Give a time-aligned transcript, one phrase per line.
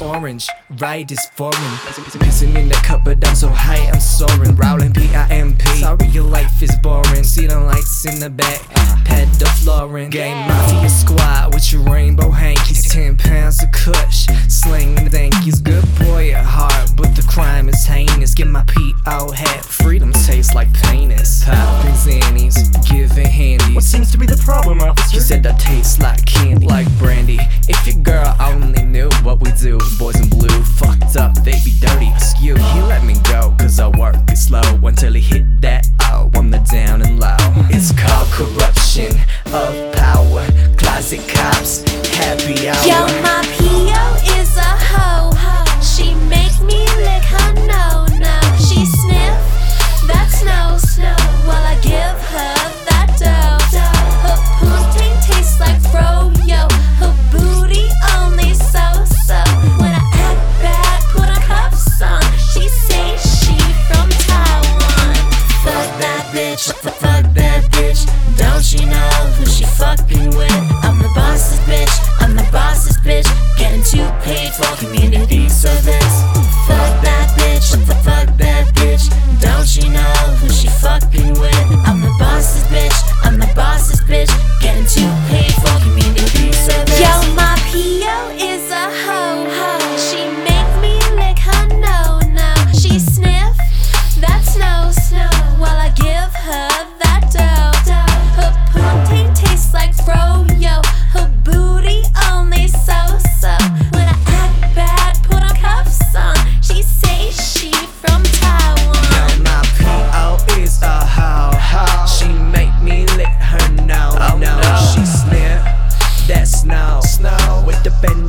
[0.00, 1.54] orange, right is foreign.
[2.18, 4.54] Pissing in the cup, but I'm so high, I'm soaring.
[4.56, 5.66] Rowling P-I-M-P.
[5.80, 7.24] Sorry, your life is boring.
[7.24, 8.60] See the lights in the back,
[9.04, 10.10] pad the flooring.
[10.10, 12.92] Game mafia squad with your rainbow hankies.
[12.92, 15.62] Ten pounds of kush, sling the dankies.
[15.62, 18.34] Good boy at heart, but the crime is heinous.
[18.34, 19.32] Get my P.O.
[19.32, 21.44] hat, freedom tastes like penis.
[21.44, 22.56] Popping zannies,
[22.88, 23.74] giving handies.
[23.74, 25.10] What seems to be the problem, officer?
[25.10, 27.38] She said I taste like candy, like brandy.
[27.68, 28.34] If your girl
[29.60, 31.87] Boys in blue, fucked up, they be done.
[67.22, 68.06] fuck that bitch.
[68.36, 70.52] Don't she know who she fucking with?
[70.84, 73.28] I'm the boss's bitch, I'm the boss's bitch.
[73.56, 76.47] Getting too paid for community service.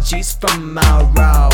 [0.09, 1.48] She's from my road.